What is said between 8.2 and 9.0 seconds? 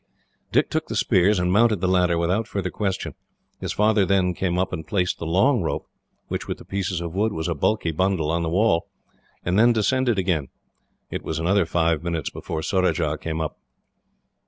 on the wall